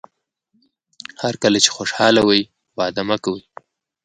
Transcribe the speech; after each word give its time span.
هر 1.21 1.33
کله 1.43 1.57
چې 1.63 1.69
خوشاله 1.75 2.21
وئ 2.23 2.41
وعده 2.77 3.01
مه 3.09 3.17
کوئ. 3.23 3.41